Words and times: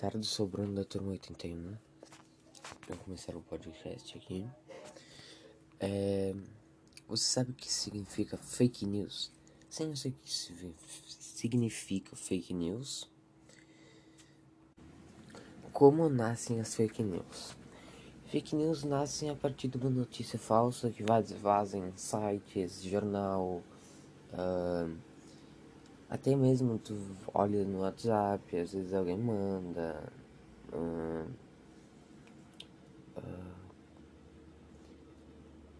tarde, 0.00 0.26
sou 0.26 0.46
o 0.46 0.48
Bruno 0.48 0.74
da 0.74 0.82
turma 0.82 1.10
81. 1.10 1.76
Vou 2.88 2.96
começar 3.04 3.36
o 3.36 3.42
podcast 3.42 4.16
aqui. 4.16 4.48
É, 5.78 6.34
você 7.06 7.24
sabe 7.24 7.50
o 7.50 7.54
que 7.54 7.70
significa 7.70 8.38
fake 8.38 8.86
news? 8.86 9.30
Sim, 9.68 9.90
eu 9.90 9.96
sei 9.96 10.12
o 10.12 10.14
que 10.14 10.74
significa 11.20 12.16
fake 12.16 12.54
news. 12.54 13.10
Como 15.70 16.08
nascem 16.08 16.60
as 16.60 16.74
fake 16.74 17.02
news? 17.02 17.54
Fake 18.24 18.56
news 18.56 18.82
nascem 18.84 19.28
a 19.28 19.34
partir 19.34 19.68
de 19.68 19.76
uma 19.76 19.90
notícia 19.90 20.38
falsa 20.38 20.88
que 20.88 21.02
vazem 21.02 21.88
em 21.88 21.92
sites, 21.94 22.82
jornal. 22.82 23.62
Uh, 24.32 24.96
até 26.10 26.34
mesmo 26.34 26.76
tu 26.78 26.96
olha 27.32 27.64
no 27.64 27.82
WhatsApp, 27.82 28.58
às 28.58 28.72
vezes 28.72 28.92
alguém 28.92 29.16
manda. 29.16 30.12
Uh, 30.72 31.30
uh, 33.16 33.60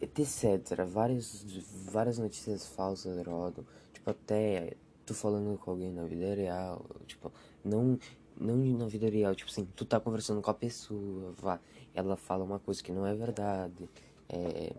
etc. 0.00 0.84
Várias, 0.84 1.44
várias 1.90 2.18
notícias 2.18 2.66
falsas 2.66 3.24
rodam. 3.24 3.64
Tipo, 3.92 4.10
até 4.10 4.74
tu 5.04 5.14
falando 5.14 5.56
com 5.58 5.70
alguém 5.70 5.92
na 5.92 6.04
vida 6.04 6.34
real. 6.34 6.84
Tipo, 7.06 7.32
não, 7.64 7.96
não 8.36 8.56
na 8.56 8.86
vida 8.86 9.08
real. 9.08 9.34
Tipo 9.34 9.50
assim, 9.50 9.66
tu 9.76 9.84
tá 9.84 10.00
conversando 10.00 10.42
com 10.42 10.50
a 10.50 10.54
pessoa, 10.54 11.32
vá, 11.38 11.60
ela 11.94 12.16
fala 12.16 12.42
uma 12.42 12.58
coisa 12.58 12.82
que 12.82 12.90
não 12.90 13.06
é 13.06 13.14
verdade. 13.14 13.88
É, 14.28 14.74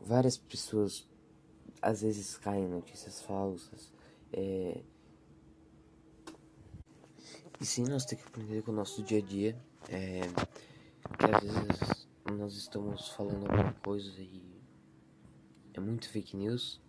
várias 0.00 0.36
pessoas 0.36 1.06
às 1.80 2.02
vezes 2.02 2.36
caem 2.36 2.64
em 2.64 2.68
notícias 2.68 3.22
falsas. 3.22 3.96
É... 4.32 4.82
E 7.60 7.66
sim, 7.66 7.84
nós 7.84 8.04
temos 8.04 8.24
que 8.24 8.30
aprender 8.30 8.62
com 8.62 8.70
o 8.70 8.74
nosso 8.74 9.02
dia 9.02 9.18
a 9.18 9.22
dia. 9.22 9.56
É... 9.88 10.20
Que 11.18 11.34
às 11.34 11.42
vezes 11.42 12.08
nós 12.36 12.54
estamos 12.54 13.08
falando 13.10 13.46
alguma 13.46 13.72
coisa 13.74 14.20
e 14.20 14.42
é 15.74 15.80
muito 15.80 16.08
fake 16.08 16.36
news. 16.36 16.80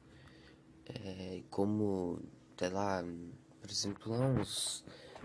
É... 0.85 1.43
Como, 1.49 2.19
sei 2.57 2.69
lá, 2.69 3.03
por 3.61 3.69
exemplo, 3.69 4.13
há 4.13 4.25
uns 4.25 4.83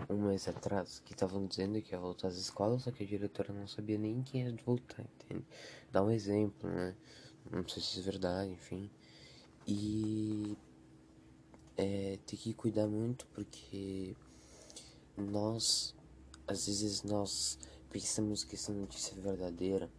um 0.09 0.27
mês 0.27 0.47
atrás 0.47 0.99
que 0.99 1.13
estavam 1.13 1.45
dizendo 1.45 1.81
que 1.81 1.93
ia 1.93 1.99
voltar 1.99 2.27
às 2.27 2.35
escolas, 2.35 2.83
só 2.83 2.91
que 2.91 3.03
a 3.03 3.07
diretora 3.07 3.53
não 3.53 3.67
sabia 3.67 3.97
nem 3.97 4.21
quem 4.21 4.43
ia 4.43 4.55
voltar, 4.65 5.05
entende? 5.23 5.45
Dá 5.91 6.03
um 6.03 6.11
exemplo, 6.11 6.69
né? 6.69 6.95
Não 7.51 7.67
sei 7.67 7.81
se 7.81 7.99
é 7.99 8.03
verdade, 8.03 8.51
enfim. 8.51 8.89
E 9.67 10.57
é, 11.77 12.17
tem 12.25 12.37
que 12.37 12.53
cuidar 12.53 12.87
muito 12.87 13.25
porque 13.27 14.15
nós, 15.17 15.95
às 16.47 16.67
vezes 16.67 17.03
nós 17.03 17.57
pensamos 17.89 18.43
que 18.43 18.55
essa 18.55 18.71
notícia 18.71 19.13
é 19.13 19.21
verdadeira 19.21 19.89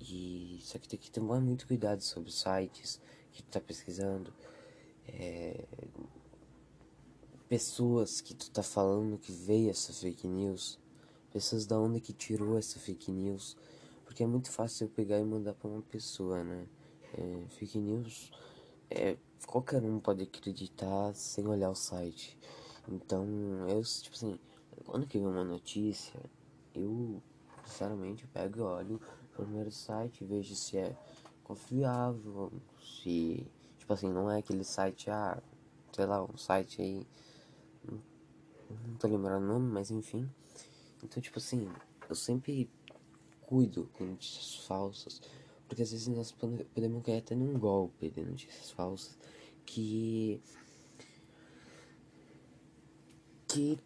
e 0.00 0.60
só 0.62 0.78
que 0.78 0.88
tem 0.88 0.98
que 0.98 1.10
tomar 1.10 1.40
muito 1.40 1.66
cuidado 1.66 2.02
sobre 2.02 2.28
os 2.28 2.40
sites 2.40 3.00
que 3.32 3.42
tu 3.42 3.48
tá 3.50 3.60
pesquisando, 3.60 4.32
é, 5.08 5.64
pessoas 7.48 8.20
que 8.20 8.34
tu 8.34 8.50
tá 8.50 8.62
falando 8.62 9.18
que 9.18 9.32
veio 9.32 9.70
essa 9.70 9.92
fake 9.92 10.26
news, 10.26 10.78
pessoas 11.32 11.66
da 11.66 11.78
onde 11.78 12.00
que 12.00 12.12
tirou 12.12 12.58
essa 12.58 12.78
fake 12.78 13.10
news, 13.10 13.56
porque 14.04 14.22
é 14.22 14.26
muito 14.26 14.50
fácil 14.50 14.86
eu 14.86 14.90
pegar 14.90 15.18
e 15.18 15.24
mandar 15.24 15.54
para 15.54 15.68
uma 15.68 15.82
pessoa, 15.82 16.44
né? 16.44 16.66
É, 17.16 17.46
fake 17.48 17.78
news 17.78 18.30
é, 18.90 19.16
qualquer 19.46 19.82
um 19.82 20.00
pode 20.00 20.22
acreditar 20.22 21.14
sem 21.14 21.46
olhar 21.46 21.70
o 21.70 21.74
site. 21.74 22.38
Então, 22.88 23.26
eu, 23.68 23.82
tipo 23.82 24.14
assim, 24.14 24.38
quando 24.84 25.06
que 25.06 25.18
vem 25.18 25.26
uma 25.26 25.44
notícia, 25.44 26.20
eu, 26.74 27.22
sinceramente, 27.64 28.26
pego 28.26 28.58
e 28.58 28.62
olho 28.62 29.00
o 29.32 29.36
primeiro 29.36 29.70
site, 29.70 30.24
vejo 30.24 30.54
se 30.54 30.76
é 30.76 30.96
confiável, 31.42 32.52
se, 32.80 33.46
tipo 33.78 33.92
assim, 33.92 34.10
não 34.10 34.30
é 34.30 34.38
aquele 34.38 34.64
site, 34.64 35.10
ah, 35.10 35.42
sei 35.92 36.06
lá, 36.06 36.22
um 36.22 36.36
site 36.36 36.82
aí, 36.82 37.06
não, 37.84 38.00
não 38.88 38.96
tô 38.96 39.06
lembrando 39.06 39.44
o 39.44 39.46
nome, 39.46 39.70
mas 39.70 39.90
enfim. 39.90 40.28
Então, 41.02 41.22
tipo 41.22 41.38
assim, 41.38 41.70
eu 42.08 42.14
sempre 42.14 42.70
cuido 43.42 43.88
com 43.94 44.04
notícias 44.04 44.66
falsas, 44.66 45.20
porque 45.68 45.82
às 45.82 45.90
vezes 45.92 46.08
nós 46.08 46.32
podemos 46.32 47.02
cair 47.04 47.18
até 47.18 47.34
num 47.34 47.58
golpe 47.58 48.10
de 48.10 48.22
notícias 48.22 48.70
falsas 48.70 49.16
que. 49.64 50.40
Que. 53.48 53.78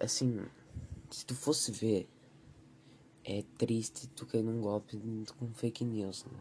Assim. 0.00 0.44
Se 1.10 1.24
tu 1.24 1.34
fosse 1.34 1.70
ver. 1.72 2.08
É 3.24 3.42
triste 3.58 4.06
tu 4.08 4.24
cair 4.24 4.44
num 4.44 4.60
golpe 4.60 4.96
com 5.36 5.52
fake 5.52 5.84
news, 5.84 6.24
né? 6.26 6.38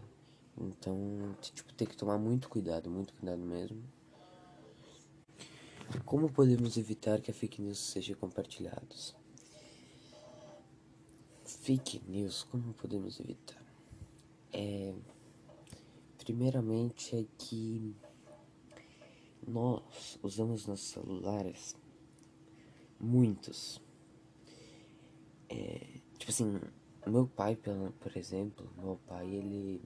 Então, 0.56 1.36
tipo, 1.42 1.74
tem 1.74 1.88
que 1.88 1.98
tomar 1.98 2.20
muito 2.20 2.48
cuidado, 2.48 2.92
muito 2.92 3.12
cuidado 3.16 3.42
mesmo. 3.42 3.84
Como 6.06 6.32
podemos 6.32 6.78
evitar 6.78 7.22
que 7.22 7.32
a 7.32 7.34
fake 7.34 7.60
news 7.60 7.80
seja 7.80 8.16
compartilhados? 8.16 9.16
Fake 11.44 12.04
news, 12.08 12.44
como 12.44 12.72
podemos 12.74 13.20
evitar? 13.20 13.65
É, 14.54 14.94
primeiramente 16.18 17.16
é 17.16 17.26
que 17.38 17.96
nós 19.48 20.20
usamos 20.24 20.66
nossos 20.66 20.88
celulares 20.88 21.76
muitos. 23.00 23.82
É, 25.50 26.00
tipo 26.18 26.32
assim, 26.32 26.60
meu 27.06 27.28
pai, 27.28 27.56
por 27.56 28.18
exemplo, 28.18 28.70
meu 28.78 29.00
pai, 29.08 29.28
ele 29.28 29.84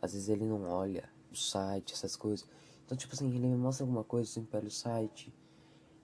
às 0.00 0.12
vezes 0.12 0.28
ele 0.28 0.44
não 0.44 0.62
olha 0.64 1.08
o 1.30 1.36
site, 1.36 1.92
essas 1.92 2.16
coisas. 2.16 2.46
Então, 2.84 2.96
tipo 2.96 3.14
assim, 3.14 3.28
ele 3.28 3.46
me 3.46 3.56
mostra 3.56 3.84
alguma 3.84 4.04
coisa 4.04 4.30
assim 4.30 4.44
pelo 4.44 4.70
site. 4.70 5.32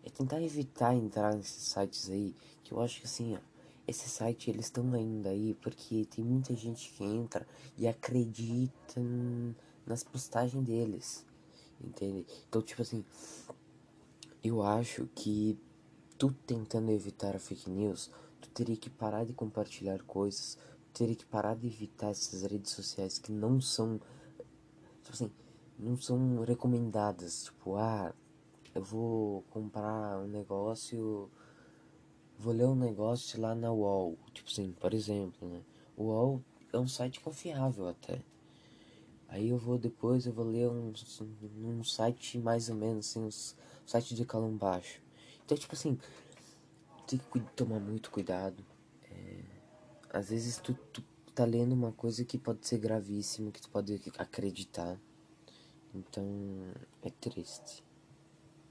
É 0.03 0.11
tentar 0.11 0.43
evitar 0.43 0.95
entrar 0.95 1.35
nesses 1.35 1.63
sites 1.63 2.11
aí, 2.11 2.35
que 2.63 2.73
eu 2.73 2.81
acho 2.81 3.01
que 3.01 3.07
assim, 3.07 3.37
ó, 3.37 3.39
esse 3.87 4.09
site 4.09 4.51
eles 4.51 4.67
estão 4.67 4.93
ainda 4.95 5.31
aí 5.31 5.55
porque 5.55 6.07
tem 6.07 6.25
muita 6.25 6.55
gente 6.55 6.91
que 6.93 7.05
entra 7.05 7.47
e 7.77 7.87
acredita 7.87 9.01
nas 9.87 10.03
postagens 10.03 10.65
deles, 10.65 11.27
entende? 11.81 12.27
Então, 12.49 12.63
tipo 12.63 12.83
assim, 12.83 13.05
eu 14.43 14.63
acho 14.63 15.07
que 15.15 15.59
tu 16.17 16.33
tentando 16.47 16.91
evitar 16.91 17.37
a 17.37 17.39
fake 17.39 17.71
news, 17.71 18.11
tu 18.41 18.49
teria 18.51 18.77
que 18.77 18.89
parar 18.89 19.25
de 19.25 19.33
compartilhar 19.33 20.03
coisas, 20.05 20.57
tu 20.93 20.99
teria 20.99 21.17
que 21.17 21.27
parar 21.27 21.55
de 21.55 21.67
evitar 21.67 22.11
essas 22.11 22.43
redes 22.43 22.73
sociais 22.73 23.19
que 23.19 23.33
não 23.33 23.61
são, 23.61 24.01
tipo 25.03 25.13
assim, 25.13 25.31
não 25.79 25.97
são 25.97 26.43
recomendadas, 26.43 27.45
tipo, 27.45 27.77
ah, 27.77 28.15
eu 28.75 28.83
vou 28.83 29.43
comprar 29.51 30.19
um 30.21 30.27
negócio 30.27 31.31
vou 32.45 32.53
ler 32.53 32.67
um 32.67 32.75
negócio 32.75 33.41
lá 33.41 33.55
na 33.55 33.73
UOL, 33.73 34.19
tipo 34.35 34.51
assim, 34.51 34.73
por 34.73 34.93
exemplo, 34.93 35.49
né? 35.49 35.63
O 35.97 36.05
UOL 36.05 36.43
é 36.75 36.79
um 36.79 36.87
site 36.87 37.19
confiável 37.21 37.89
até. 37.89 38.21
Aí 39.29 39.49
eu 39.49 39.57
vou 39.57 39.79
depois, 39.79 40.27
eu 40.27 40.33
vou 40.33 40.45
ler 40.45 40.69
um, 40.69 40.93
um 41.63 41.83
site 41.83 42.39
mais 42.39 42.69
ou 42.69 42.77
menos 42.77 43.09
assim, 43.09 43.25
um 43.25 43.31
site 43.87 44.15
de 44.15 44.27
calão 44.27 44.55
baixo. 44.55 45.01
Então, 45.43 45.57
tipo 45.57 45.75
assim, 45.75 45.99
tem 47.07 47.19
que 47.19 47.41
tomar 47.57 47.81
muito 47.81 48.11
cuidado. 48.11 48.63
É, 49.11 49.41
às 50.11 50.29
vezes 50.29 50.59
tu, 50.59 50.75
tu 50.93 51.03
tá 51.35 51.47
lendo 51.47 51.73
uma 51.73 51.93
coisa 51.93 52.27
que 52.27 52.37
pode 52.37 52.67
ser 52.67 52.79
gravíssima, 52.79 53.51
que 53.51 53.61
tu 53.61 53.71
pode 53.71 53.99
acreditar. 54.19 55.01
Então, 55.95 56.27
é 57.03 57.09
triste. 57.09 57.83